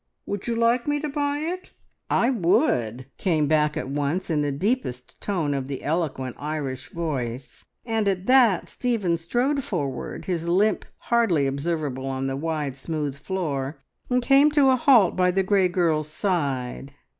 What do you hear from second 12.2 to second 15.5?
the wide, smooth floor, and came to a halt by the